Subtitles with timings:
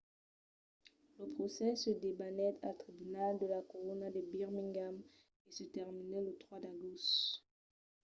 [1.17, 4.95] lo procès se debanèt al tribunal de la corona de birmingham
[5.47, 7.13] e se terminèt lo 3 d’agost